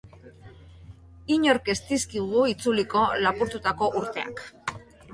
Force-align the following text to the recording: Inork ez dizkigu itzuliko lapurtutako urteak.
Inork 1.35 1.71
ez 1.75 1.77
dizkigu 1.91 2.49
itzuliko 2.55 3.07
lapurtutako 3.29 3.95
urteak. 4.05 4.47